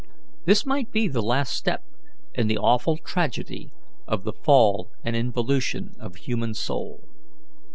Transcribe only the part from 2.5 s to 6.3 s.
awful tragedy of the fall and involution of a